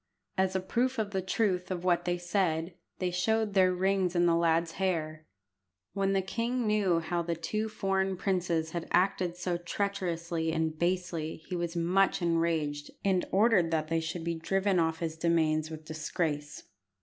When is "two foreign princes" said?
7.35-8.71